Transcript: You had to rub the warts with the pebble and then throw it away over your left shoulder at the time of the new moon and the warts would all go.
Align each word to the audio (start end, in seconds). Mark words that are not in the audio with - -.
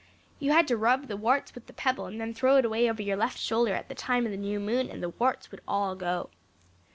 You 0.39 0.51
had 0.51 0.67
to 0.69 0.77
rub 0.77 1.09
the 1.09 1.15
warts 1.15 1.53
with 1.53 1.67
the 1.67 1.73
pebble 1.73 2.07
and 2.07 2.19
then 2.19 2.33
throw 2.33 2.57
it 2.57 2.65
away 2.65 2.89
over 2.89 3.03
your 3.03 3.17
left 3.17 3.37
shoulder 3.37 3.75
at 3.75 3.87
the 3.87 3.93
time 3.93 4.25
of 4.25 4.31
the 4.31 4.35
new 4.39 4.59
moon 4.59 4.89
and 4.89 5.03
the 5.03 5.09
warts 5.09 5.51
would 5.51 5.61
all 5.67 5.93
go. 5.95 6.31